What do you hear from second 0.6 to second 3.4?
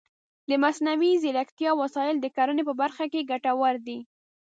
مصنوعي ځیرکتیا وسایل د کرنې په برخه کې